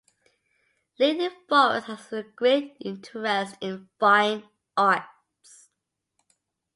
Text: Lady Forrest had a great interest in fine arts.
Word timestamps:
Lady 0.97 1.29
Forrest 1.47 1.85
had 1.85 1.99
a 2.11 2.23
great 2.23 2.75
interest 2.79 3.55
in 3.61 3.87
fine 3.99 4.49
arts. 4.75 5.69